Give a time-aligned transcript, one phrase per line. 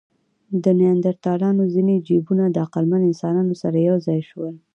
[0.63, 4.53] د نیاندرتالانو ځینې جینونه د عقلمن انسانانو سره یو ځای شول.